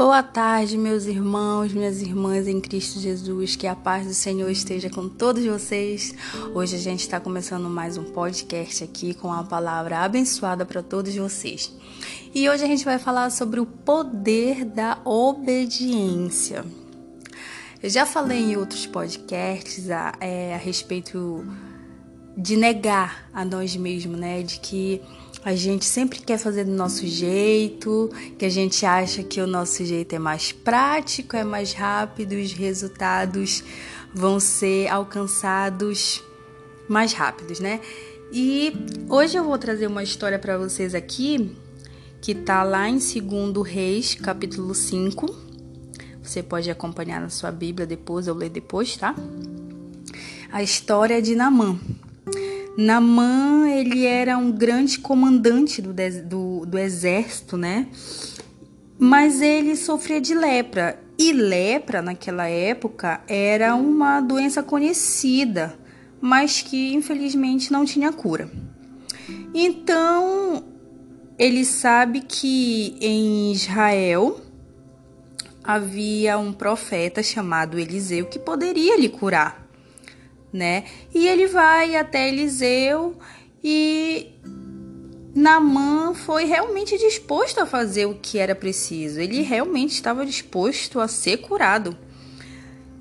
[0.00, 3.54] Boa tarde, meus irmãos, minhas irmãs em Cristo Jesus.
[3.54, 6.14] Que a paz do Senhor esteja com todos vocês.
[6.54, 11.14] Hoje a gente está começando mais um podcast aqui com a palavra abençoada para todos
[11.14, 11.70] vocês.
[12.34, 16.64] E hoje a gente vai falar sobre o poder da obediência.
[17.82, 21.44] Eu já falei em outros podcasts a, é, a respeito
[22.34, 24.42] de negar a nós mesmos, né?
[24.42, 25.02] De que
[25.44, 29.84] a gente sempre quer fazer do nosso jeito, que a gente acha que o nosso
[29.84, 33.64] jeito é mais prático, é mais rápido, os resultados
[34.12, 36.22] vão ser alcançados
[36.88, 37.80] mais rápidos, né?
[38.32, 38.72] E
[39.08, 41.56] hoje eu vou trazer uma história para vocês aqui
[42.20, 45.26] que tá lá em 2 Reis, capítulo 5.
[46.22, 49.14] Você pode acompanhar na sua Bíblia depois, eu ler depois, tá?
[50.52, 51.78] A história de Namã.
[52.80, 55.92] Namã, ele era um grande comandante do,
[56.24, 57.86] do, do exército, né?
[58.98, 60.98] Mas ele sofria de lepra.
[61.18, 65.78] E lepra, naquela época, era uma doença conhecida,
[66.22, 68.50] mas que infelizmente não tinha cura.
[69.52, 70.64] Então,
[71.38, 74.40] ele sabe que em Israel
[75.62, 79.59] havia um profeta chamado Eliseu que poderia lhe curar
[80.52, 80.84] né?
[81.14, 83.16] E ele vai até Eliseu
[83.62, 84.32] e
[85.34, 89.20] Namã foi realmente disposto a fazer o que era preciso.
[89.20, 91.96] Ele realmente estava disposto a ser curado.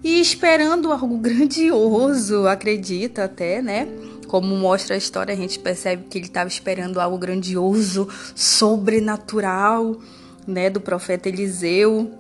[0.03, 3.87] E esperando algo grandioso, acredita até, né?
[4.27, 9.99] Como mostra a história, a gente percebe que ele estava esperando algo grandioso, sobrenatural,
[10.45, 12.11] né, do profeta Eliseu.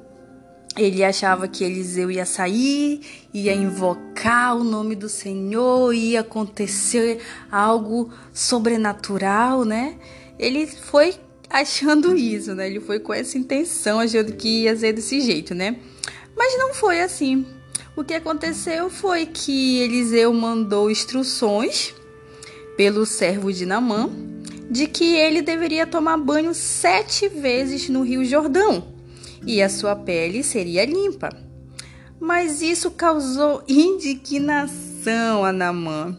[0.77, 3.01] Ele achava que Eliseu ia sair,
[3.33, 7.19] ia invocar o nome do Senhor, ia acontecer
[7.51, 9.95] algo sobrenatural, né?
[10.37, 11.15] Ele foi
[11.49, 12.67] achando isso, né?
[12.67, 15.75] Ele foi com essa intenção, achando que ia ser desse jeito, né?
[16.37, 17.45] Mas não foi assim.
[17.95, 21.93] O que aconteceu foi que Eliseu mandou instruções
[22.77, 24.09] pelo servo de Namã
[24.69, 28.98] de que ele deveria tomar banho sete vezes no Rio Jordão
[29.45, 31.29] e a sua pele seria limpa.
[32.19, 36.17] Mas isso causou indignação a Namã,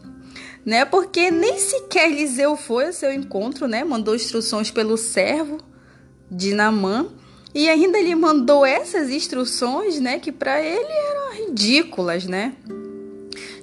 [0.65, 0.83] né?
[0.85, 3.83] Porque nem sequer Eliseu foi ao seu encontro, né?
[3.83, 5.59] Mandou instruções pelo servo
[6.29, 7.07] de Namã
[7.53, 10.19] e ainda ele mandou essas instruções, né?
[10.19, 12.53] Que para ele eram ridículas, né?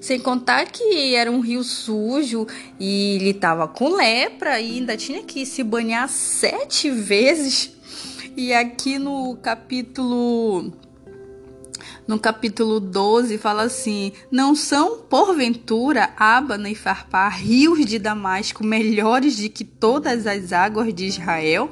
[0.00, 2.46] Sem contar que era um rio sujo
[2.78, 7.77] e ele estava com lepra e ainda tinha que se banhar sete vezes
[8.38, 10.72] e aqui no capítulo
[12.06, 19.36] no capítulo 12 fala assim: Não são, porventura, Abana e Farpá, rios de Damasco, melhores
[19.36, 21.68] de que todas as águas de Israel?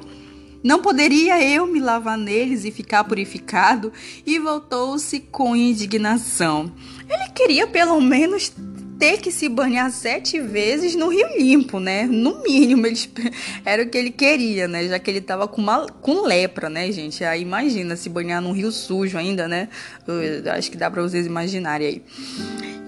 [0.61, 3.93] Não poderia eu me lavar neles e ficar purificado?
[4.25, 6.69] E voltou-se com indignação.
[7.09, 8.51] Ele queria pelo menos
[8.97, 12.05] ter que se banhar sete vezes no Rio Limpo, né?
[12.05, 12.99] No mínimo, ele,
[13.63, 14.87] era o que ele queria, né?
[14.87, 17.23] Já que ele tava com, uma, com lepra, né, gente?
[17.23, 19.69] Aí imagina se banhar num rio sujo ainda, né?
[20.07, 22.03] Eu acho que dá pra vocês imaginarem aí.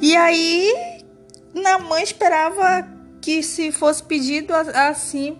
[0.01, 1.03] E aí,
[1.53, 2.87] na mãe esperava
[3.21, 5.37] que se fosse pedido assim,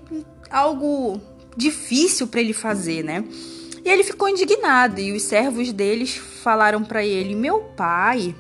[0.50, 1.20] algo
[1.56, 3.24] difícil para ele fazer, né?
[3.84, 8.36] E ele ficou indignado e os servos deles falaram para ele: "Meu pai,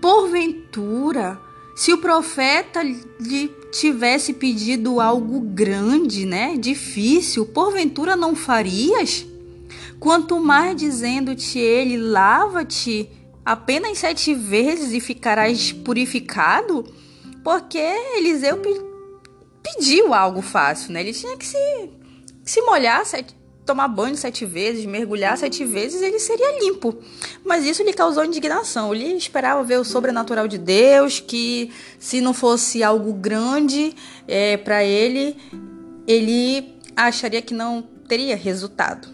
[0.00, 1.40] Porventura,
[1.74, 9.26] se o profeta lhe tivesse pedido algo grande, né, difícil, porventura não farias?
[10.00, 13.10] Quanto mais dizendo-te ele, lava-te
[13.44, 16.84] apenas sete vezes e ficarás purificado?
[17.42, 17.78] Porque
[18.16, 18.60] Eliseu
[19.62, 21.00] pediu algo fácil, né?
[21.00, 21.90] Ele tinha que se,
[22.44, 23.34] se molhar sete,
[23.68, 26.96] tomar banho sete vezes, mergulhar sete vezes, ele seria limpo.
[27.44, 28.94] Mas isso lhe causou indignação.
[28.94, 33.94] Ele esperava ver o sobrenatural de Deus, que se não fosse algo grande
[34.26, 35.36] é, para ele,
[36.06, 39.06] ele acharia que não teria resultado.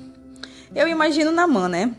[0.72, 1.92] Eu imagino Namã, né?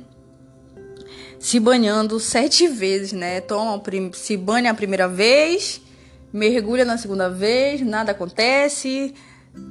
[1.38, 3.41] Se banhando sete vezes, né?
[3.41, 3.83] Toma,
[4.13, 5.81] se banha a primeira vez,
[6.31, 9.13] mergulha na segunda vez, nada acontece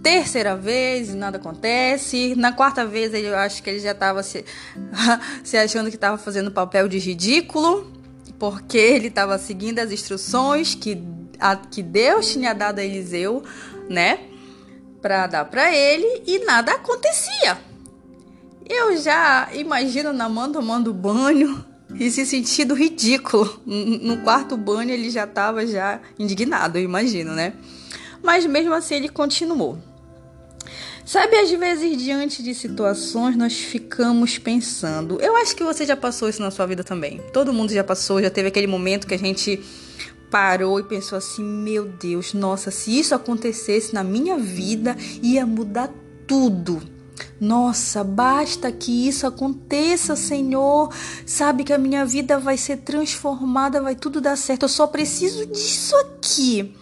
[0.03, 2.35] terceira vez nada acontece.
[2.37, 4.45] Na quarta vez eu acho que ele já estava se,
[5.43, 7.91] se achando que estava fazendo papel de ridículo,
[8.39, 11.03] porque ele estava seguindo as instruções que,
[11.41, 13.43] a, que Deus tinha dado a Eliseu,
[13.89, 14.21] né?
[15.01, 17.59] Para dar para ele e nada acontecia.
[18.69, 21.65] Eu já imagino Naman tomando banho
[21.99, 23.61] e se sentindo ridículo.
[23.67, 27.55] No quarto banho ele já estava já indignado, eu imagino, né?
[28.25, 29.79] Mas mesmo assim ele continuou.
[31.05, 35.21] Sabe, às vezes, diante de situações, nós ficamos pensando.
[35.21, 37.21] Eu acho que você já passou isso na sua vida também.
[37.31, 39.63] Todo mundo já passou, já teve aquele momento que a gente
[40.31, 45.91] parou e pensou assim: meu Deus, nossa, se isso acontecesse na minha vida, ia mudar
[46.27, 46.83] tudo.
[47.39, 50.91] Nossa, basta que isso aconteça, Senhor.
[51.27, 54.63] Sabe que a minha vida vai ser transformada, vai tudo dar certo.
[54.63, 56.75] Eu só preciso disso aqui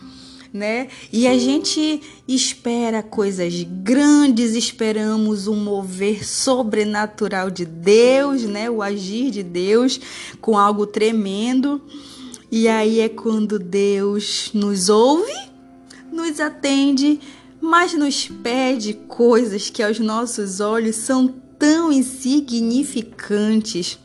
[0.53, 0.89] né?
[1.11, 8.69] E a gente espera coisas grandes, esperamos um mover sobrenatural de Deus, né?
[8.69, 9.99] O agir de Deus
[10.41, 11.81] com algo tremendo.
[12.51, 15.33] E aí é quando Deus nos ouve,
[16.13, 17.19] nos atende,
[17.61, 21.29] mas nos pede coisas que aos nossos olhos são
[21.59, 23.99] tão insignificantes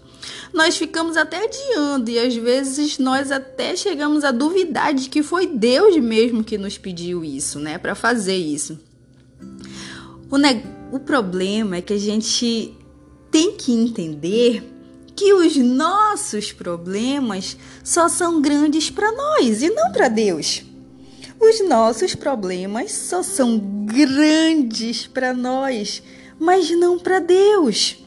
[0.53, 5.47] nós ficamos até adiando e às vezes nós até chegamos a duvidar de que foi
[5.47, 8.79] Deus mesmo que nos pediu isso, né, para fazer isso.
[10.29, 12.73] O, ne o problema é que a gente
[13.31, 14.63] tem que entender
[15.15, 20.63] que os nossos problemas só são grandes para nós e não para Deus.
[21.39, 26.01] Os nossos problemas só são grandes para nós,
[26.39, 27.97] mas não para Deus.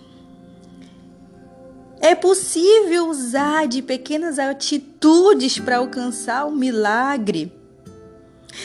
[2.00, 7.52] É possível usar de pequenas atitudes para alcançar o milagre.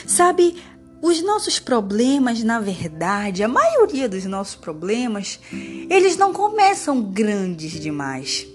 [0.08, 0.56] Sabe,
[1.02, 8.48] os nossos problemas, na verdade, a maioria dos nossos problemas, eles não começam grandes demais.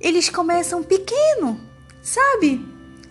[0.00, 1.58] Eles começam pequeno,
[2.02, 2.60] sabe?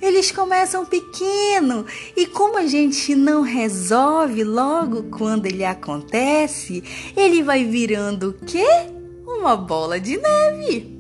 [0.02, 1.86] Eles começam pequeno
[2.16, 6.84] e como a gente não resolve logo quando ele acontece,
[7.16, 8.95] ele vai virando o quê?
[9.40, 10.96] Uma bola de neve.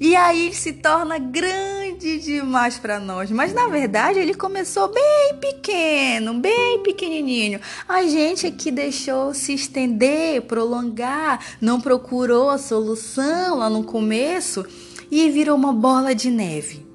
[0.00, 3.30] E aí se torna grande demais para nós.
[3.32, 7.60] Mas na verdade ele começou bem pequeno, bem pequenininho.
[7.88, 14.64] A gente é que deixou se estender, prolongar, não procurou a solução lá no começo
[15.10, 16.86] e virou uma bola de neve.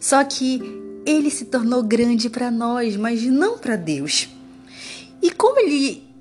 [0.00, 0.62] Só que
[1.04, 4.28] ele se tornou grande para nós, mas não para Deus.
[5.20, 6.11] E como ele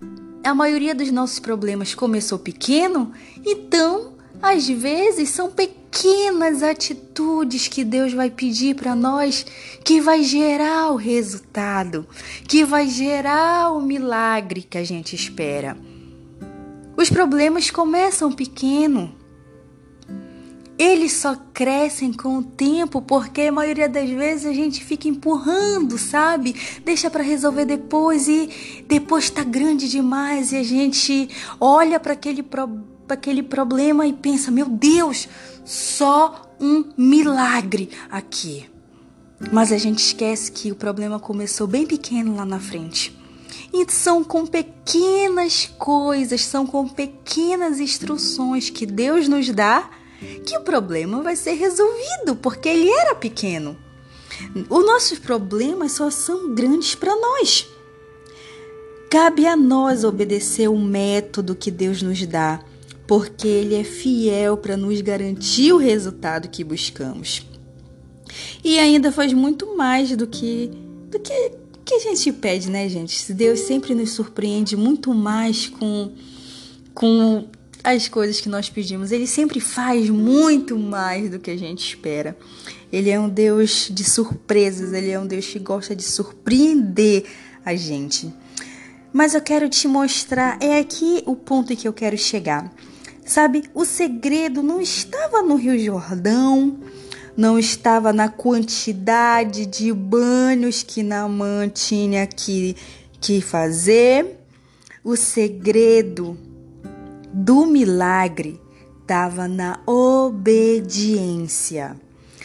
[0.43, 3.11] a maioria dos nossos problemas começou pequeno,
[3.45, 9.45] então, às vezes, são pequenas atitudes que Deus vai pedir para nós
[9.83, 12.07] que vai gerar o resultado,
[12.47, 15.77] que vai gerar o milagre que a gente espera.
[16.97, 19.13] Os problemas começam pequeno,
[20.81, 25.95] eles só crescem com o tempo porque a maioria das vezes a gente fica empurrando,
[25.99, 26.55] sabe?
[26.83, 31.29] Deixa para resolver depois e depois tá grande demais e a gente
[31.59, 35.29] olha para aquele, pro, aquele problema e pensa: meu Deus,
[35.63, 38.65] só um milagre aqui.
[39.51, 43.15] Mas a gente esquece que o problema começou bem pequeno lá na frente.
[43.71, 50.00] E são com pequenas coisas, são com pequenas instruções que Deus nos dá
[50.45, 53.77] que o problema vai ser resolvido, porque ele era pequeno.
[54.69, 57.67] Os nossos problemas só são grandes para nós.
[59.09, 62.63] Cabe a nós obedecer o método que Deus nos dá,
[63.05, 67.45] porque Ele é fiel para nos garantir o resultado que buscamos.
[68.63, 70.71] E ainda faz muito mais do que
[71.09, 71.51] do que,
[71.83, 73.33] que a gente pede, né, gente?
[73.33, 76.13] Deus sempre nos surpreende muito mais com
[76.93, 77.49] com
[77.83, 79.11] as coisas que nós pedimos.
[79.11, 82.37] Ele sempre faz muito mais do que a gente espera.
[82.91, 87.25] Ele é um Deus de surpresas, ele é um Deus que gosta de surpreender
[87.65, 88.33] a gente.
[89.13, 92.71] Mas eu quero te mostrar, é aqui o ponto em que eu quero chegar.
[93.25, 96.79] Sabe, o segredo não estava no Rio Jordão,
[97.35, 102.75] não estava na quantidade de banhos que Naamã tinha que,
[103.19, 104.37] que fazer.
[105.03, 106.37] O segredo
[107.33, 108.59] do milagre
[109.01, 111.15] estava na obediência.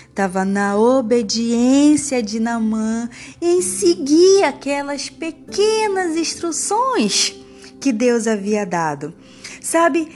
[0.09, 3.09] Estava na obediência de Namã
[3.41, 7.37] em seguir aquelas pequenas instruções
[7.79, 9.15] que Deus havia dado.
[9.61, 10.09] Sabe,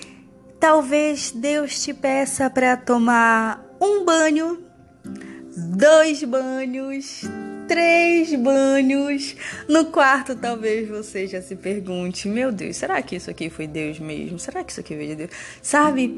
[0.58, 4.58] talvez Deus te peça para tomar um banho,
[5.54, 7.22] dois banhos,
[7.70, 9.36] três banhos.
[9.68, 14.00] No quarto, talvez você já se pergunte: Meu Deus, será que isso aqui foi Deus
[14.00, 14.40] mesmo?
[14.40, 15.30] Será que isso aqui veio de Deus?
[15.62, 16.08] Sabe?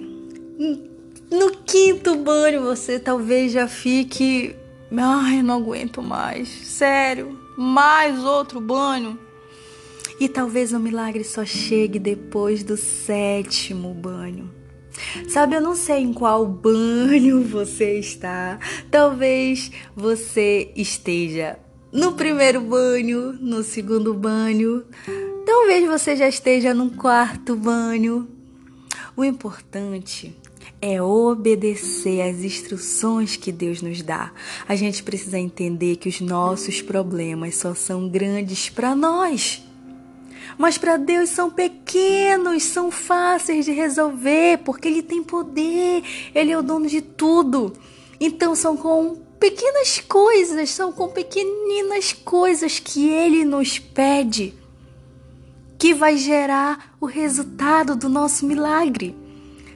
[1.30, 4.56] No quinto banho, você talvez já fique:
[4.96, 6.48] Ai, não aguento mais.
[6.48, 9.18] Sério, mais outro banho.
[10.18, 14.61] E talvez o milagre só chegue depois do sétimo banho.
[15.28, 18.58] Sabe, eu não sei em qual banho você está.
[18.90, 21.58] Talvez você esteja
[21.92, 24.84] no primeiro banho, no segundo banho,
[25.44, 28.28] Talvez você já esteja num quarto banho.
[29.16, 30.36] O importante
[30.80, 34.32] é obedecer às instruções que Deus nos dá.
[34.68, 39.62] A gente precisa entender que os nossos problemas só são grandes para nós.
[40.58, 46.02] Mas para Deus são pequenos, são fáceis de resolver, porque Ele tem poder,
[46.34, 47.72] Ele é o dono de tudo.
[48.20, 54.54] Então são com pequenas coisas, são com pequeninas coisas que Ele nos pede
[55.82, 59.16] que vai gerar o resultado do nosso milagre.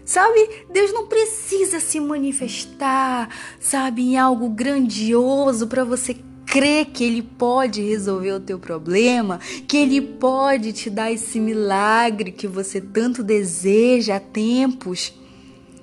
[0.04, 6.14] Sabe, Deus não precisa se manifestar, sabe, em algo grandioso para você
[6.56, 12.32] crer que Ele pode resolver o teu problema, que Ele pode te dar esse milagre
[12.32, 15.12] que você tanto deseja há tempos.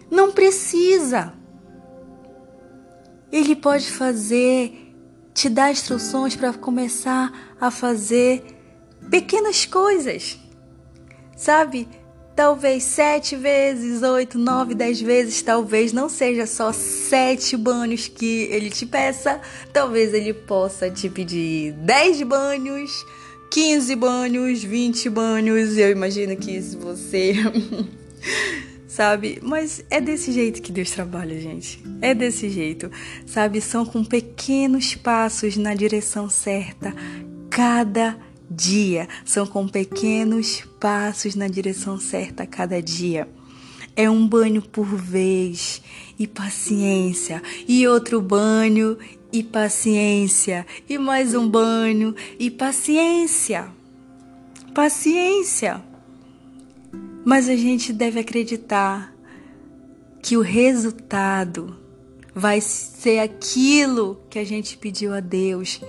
[0.09, 1.31] Não precisa.
[3.31, 4.95] Ele pode fazer,
[5.31, 8.43] te dar instruções para começar a fazer
[9.11, 10.39] pequenas coisas,
[11.37, 11.87] sabe?
[12.35, 18.71] Talvez sete vezes, oito, nove, dez vezes, talvez não seja só sete banhos que ele
[18.71, 19.39] te peça,
[19.71, 23.05] talvez ele possa te pedir dez banhos,
[23.51, 25.77] quinze banhos, vinte banhos.
[25.77, 27.35] Eu imagino que se você.
[28.93, 29.39] sabe?
[29.41, 31.83] Mas é desse jeito que Deus trabalha, gente.
[32.01, 32.91] É desse jeito,
[33.25, 33.59] sabe?
[33.59, 36.93] São com pequenos passos na direção certa,
[37.49, 38.32] cada dia,
[39.25, 43.27] são com pequenos passos na direção certa a cada dia.
[43.95, 45.81] É um banho por vez
[46.17, 48.97] e paciência, e outro banho
[49.31, 53.67] e paciência, e mais um banho e paciência.
[54.73, 55.83] Paciência.
[57.25, 59.13] Mas a gente deve acreditar
[60.21, 61.77] que o resultado
[62.33, 65.79] vai ser aquilo que a gente pediu a Deus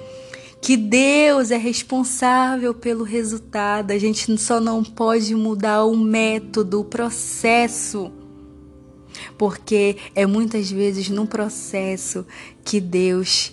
[0.65, 3.91] que Deus é responsável pelo resultado.
[3.91, 8.11] A gente só não pode mudar o método, o processo.
[9.37, 12.27] Porque é muitas vezes no processo
[12.65, 13.53] que Deus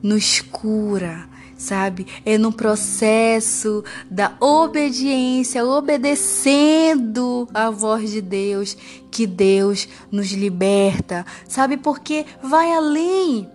[0.00, 1.28] nos cura,
[1.58, 2.06] sabe?
[2.24, 8.76] É no processo da obediência, obedecendo à voz de Deus,
[9.10, 11.76] que Deus nos liberta, sabe?
[11.76, 13.50] Porque vai além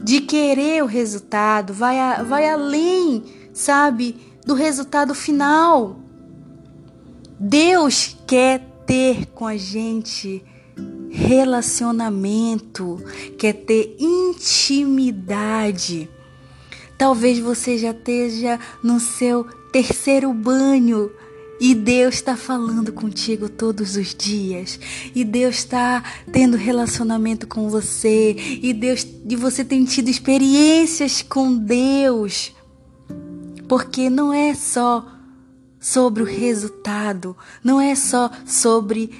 [0.00, 5.98] de querer o resultado, vai, a, vai além, sabe, do resultado final.
[7.38, 10.44] Deus quer ter com a gente
[11.10, 13.02] relacionamento,
[13.38, 15.28] quer ter intimidade.
[16.96, 21.10] Talvez você já esteja no seu terceiro banho
[21.60, 24.78] e Deus está falando contigo todos os dias.
[25.14, 28.36] E Deus está tendo relacionamento com você.
[28.62, 32.54] E Deus e você tem tido experiências com Deus.
[33.68, 35.06] Porque não é só
[35.80, 39.10] sobre o resultado, não é só sobre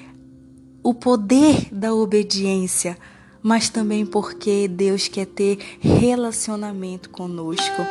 [0.82, 2.96] o poder da obediência,
[3.42, 7.82] mas também porque Deus quer ter relacionamento conosco.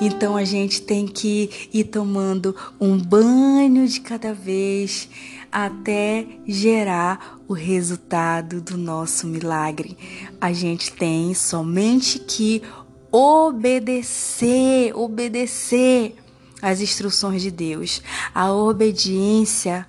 [0.00, 5.08] Então a gente tem que ir tomando um banho de cada vez
[5.50, 9.96] até gerar o resultado do nosso milagre.
[10.40, 12.62] A gente tem somente que
[13.10, 16.16] obedecer, obedecer
[16.60, 18.02] às instruções de Deus.
[18.34, 19.86] A obediência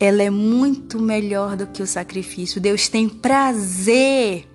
[0.00, 2.60] ela é muito melhor do que o sacrifício.
[2.60, 4.46] Deus tem prazer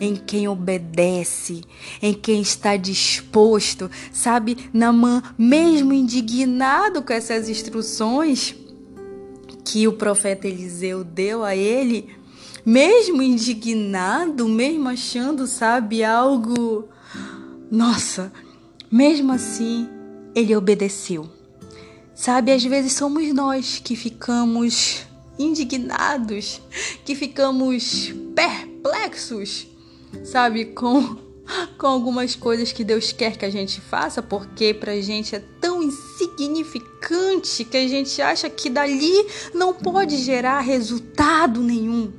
[0.00, 1.62] em quem obedece,
[2.00, 4.56] em quem está disposto, sabe?
[4.72, 8.54] Namã, mesmo indignado com essas instruções
[9.62, 12.08] que o profeta Eliseu deu a ele,
[12.64, 16.88] mesmo indignado, mesmo achando, sabe, algo.
[17.70, 18.32] Nossa,
[18.90, 19.86] mesmo assim,
[20.34, 21.39] ele obedeceu.
[22.20, 25.06] Sabe, às vezes somos nós que ficamos
[25.38, 26.60] indignados,
[27.02, 29.66] que ficamos perplexos
[30.22, 31.16] sabe, com,
[31.78, 35.82] com algumas coisas que Deus quer que a gente faça, porque pra gente é tão
[35.82, 42.12] insignificante que a gente acha que dali não pode gerar resultado nenhum.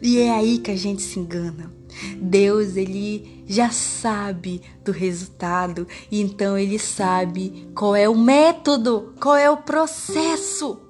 [0.00, 1.74] E é aí que a gente se engana.
[2.16, 9.50] Deus, ele já sabe do resultado, então ele sabe qual é o método, qual é
[9.50, 10.80] o processo.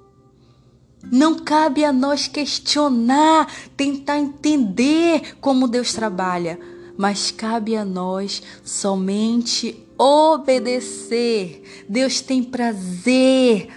[1.11, 6.59] Não cabe a nós questionar, tentar entender como Deus trabalha,
[6.97, 11.63] mas cabe a nós somente obedecer.
[11.89, 13.69] Deus tem prazer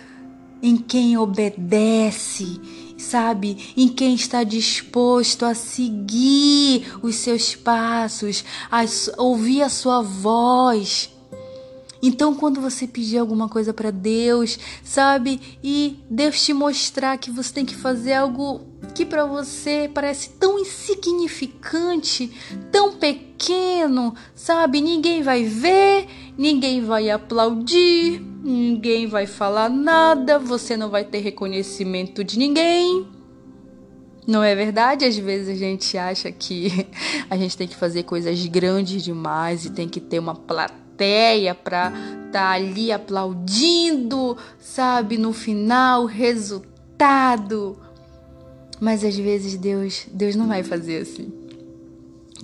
[0.62, 2.60] em quem obedece,
[2.98, 3.74] sabe?
[3.78, 8.84] Em quem está disposto a seguir os seus passos, a
[9.22, 11.10] ouvir a sua voz.
[12.02, 17.54] Então, quando você pedir alguma coisa para Deus, sabe, e Deus te mostrar que você
[17.54, 18.62] tem que fazer algo
[18.94, 22.32] que para você parece tão insignificante,
[22.72, 30.90] tão pequeno, sabe, ninguém vai ver, ninguém vai aplaudir, ninguém vai falar nada, você não
[30.90, 33.08] vai ter reconhecimento de ninguém.
[34.28, 35.06] Não é verdade?
[35.06, 36.88] Às vezes a gente acha que
[37.30, 41.88] a gente tem que fazer coisas grandes demais e tem que ter uma plateia para
[42.26, 47.78] estar tá ali aplaudindo, sabe, no final, resultado.
[48.80, 51.47] Mas às vezes Deus, Deus não vai fazer assim.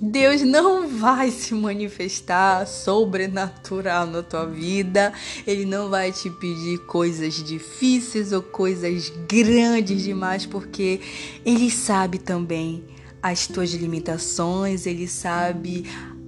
[0.00, 5.12] Deus não vai se manifestar sobrenatural na tua vida.
[5.46, 11.00] Ele não vai te pedir coisas difíceis ou coisas grandes demais, porque
[11.44, 12.84] Ele sabe também
[13.22, 15.84] as tuas limitações, Ele sabe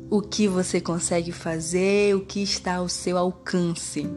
[0.09, 4.09] o que você consegue fazer, o que está ao seu alcance.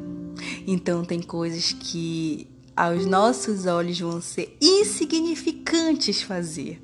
[0.68, 6.82] Então, tem coisas que aos nossos olhos vão ser insignificantes fazer,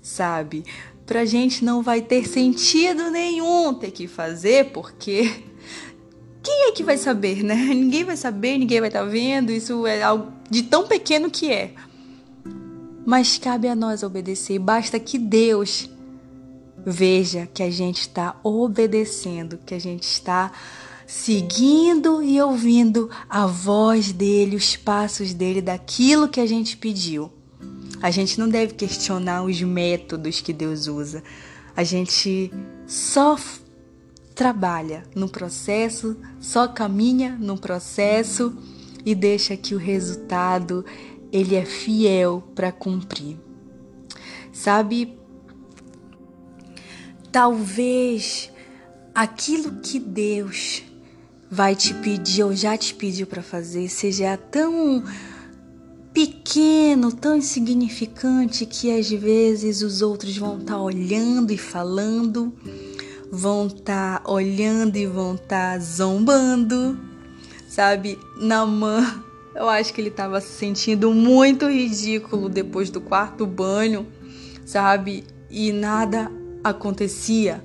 [0.00, 0.62] sabe?
[1.06, 5.30] Pra gente não vai ter sentido nenhum ter que fazer, porque
[6.42, 7.54] quem é que vai saber, né?
[7.72, 11.50] Ninguém vai saber, ninguém vai estar tá vendo, isso é algo de tão pequeno que
[11.50, 11.74] é.
[13.04, 15.88] Mas cabe a nós obedecer, basta que Deus
[16.84, 20.52] veja que a gente está obedecendo, que a gente está
[21.06, 27.30] seguindo e ouvindo a voz dele, os passos dele, daquilo que a gente pediu.
[28.00, 31.22] A gente não deve questionar os métodos que Deus usa.
[31.76, 32.52] A gente
[32.86, 33.38] só
[34.34, 38.56] trabalha no processo, só caminha no processo
[39.04, 40.84] e deixa que o resultado
[41.32, 43.38] ele é fiel para cumprir.
[44.52, 45.16] Sabe,
[47.36, 48.50] Talvez
[49.14, 50.82] aquilo que Deus
[51.50, 55.04] vai te pedir ou já te pediu para fazer seja tão
[56.16, 62.54] pequeno, tão insignificante que às vezes os outros vão estar tá olhando e falando,
[63.30, 66.98] vão estar tá olhando e vão estar tá zombando,
[67.68, 68.18] sabe?
[68.40, 69.22] Namã,
[69.54, 74.06] eu acho que ele estava se sentindo muito ridículo depois do quarto banho,
[74.64, 75.22] sabe?
[75.50, 76.32] E nada
[76.64, 77.62] acontecia.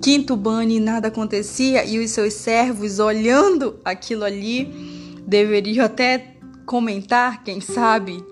[0.00, 6.37] Quinto banho e nada acontecia, e os seus servos olhando aquilo ali deveriam até
[6.68, 8.22] comentar, quem sabe.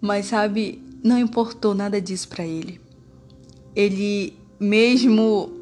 [0.00, 2.80] Mas sabe, não importou nada disso para ele.
[3.74, 5.52] Ele mesmo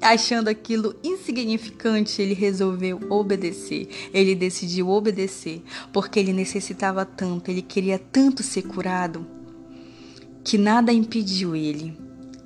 [0.00, 3.88] achando aquilo insignificante, ele resolveu obedecer.
[4.14, 9.26] Ele decidiu obedecer, porque ele necessitava tanto, ele queria tanto ser curado,
[10.44, 11.96] que nada impediu ele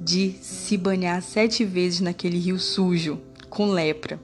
[0.01, 4.19] de se banhar sete vezes naquele rio sujo com lepra.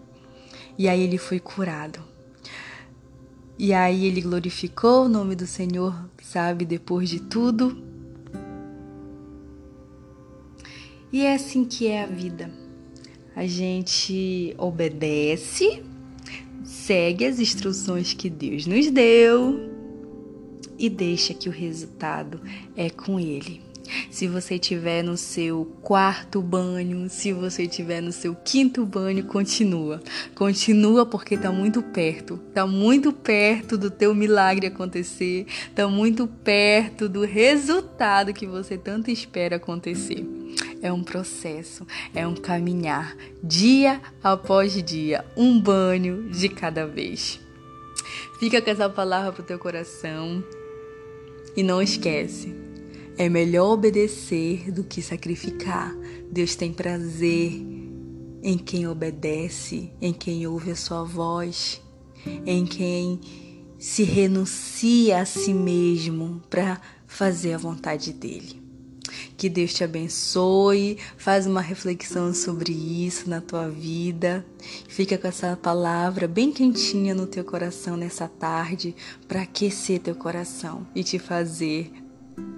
[0.79, 2.12] E aí ele foi curado.
[3.59, 7.77] E aí ele glorificou o nome do Senhor, sabe, depois de tudo.
[11.13, 12.51] E é assim que é a vida.
[13.37, 15.83] A gente obedece,
[16.65, 19.71] segue as instruções que Deus nos deu
[20.79, 22.41] e deixa que o resultado
[22.77, 23.72] é com Ele.
[24.11, 30.03] Se você tiver no seu quarto banho, se você tiver no seu quinto banho, continua.
[30.35, 32.39] Continua porque tá muito perto.
[32.55, 35.47] Tá muito perto do teu milagre acontecer.
[35.75, 40.27] Tá muito perto do resultado que você tanto espera acontecer.
[40.83, 47.41] É um processo, é um caminhar dia após dia, um banho de cada vez.
[48.39, 50.43] Fica com essa palavra pro teu coração
[51.57, 52.62] e não esquece
[53.17, 55.95] é melhor obedecer do que sacrificar.
[56.31, 57.61] Deus tem prazer
[58.43, 61.81] em quem obedece, em quem ouve a sua voz,
[62.45, 63.21] em quem
[63.79, 68.63] se renuncia a si mesmo para fazer a vontade dele.
[69.37, 74.47] Que Deus te abençoe, faz uma reflexão sobre isso na tua vida.
[74.89, 78.95] Fica com essa palavra bem quentinha no teu coração nessa tarde
[79.27, 81.91] para aquecer teu coração e te fazer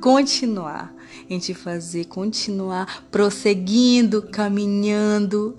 [0.00, 0.94] continuar,
[1.28, 5.58] em te fazer continuar prosseguindo, caminhando.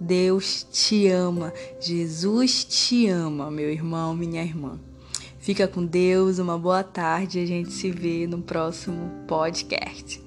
[0.00, 4.78] Deus te ama, Jesus te ama, meu irmão, minha irmã.
[5.38, 10.21] Fica com Deus, uma boa tarde, a gente se vê no próximo podcast.